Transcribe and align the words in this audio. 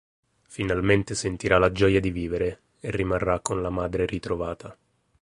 Finalmente 0.47 1.13
sentirà 1.13 1.59
la 1.59 1.71
gioia 1.71 1.99
di 1.99 2.09
vivere 2.09 2.61
e 2.79 2.89
rimarrà 2.89 3.39
con 3.39 3.61
la 3.61 3.69
madre 3.69 4.07
ritrovata. 4.07 4.75